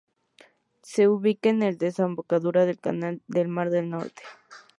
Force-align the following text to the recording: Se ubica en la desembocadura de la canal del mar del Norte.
Se 0.81 1.07
ubica 1.07 1.49
en 1.49 1.59
la 1.59 1.71
desembocadura 1.73 2.65
de 2.65 2.73
la 2.73 2.81
canal 2.81 3.21
del 3.27 3.47
mar 3.49 3.69
del 3.69 3.91
Norte. 3.91 4.23